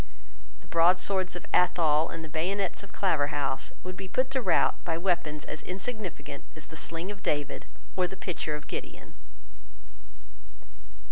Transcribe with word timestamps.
The 0.61 0.67
broadswords 0.67 1.35
of 1.35 1.45
Athol 1.53 2.09
and 2.09 2.25
the 2.25 2.27
bayonets 2.27 2.81
of 2.81 2.91
Claverhouse 2.91 3.71
would 3.83 3.95
be 3.95 4.07
put 4.07 4.31
to 4.31 4.41
rout 4.41 4.83
by 4.83 4.97
weapons 4.97 5.45
as 5.45 5.61
insignificant 5.61 6.43
as 6.55 6.67
the 6.69 6.75
sling 6.75 7.11
of 7.11 7.21
David 7.21 7.67
or 7.95 8.07
the 8.07 8.17
pitcher 8.17 8.55
of 8.55 8.65
Gideon. 8.65 9.13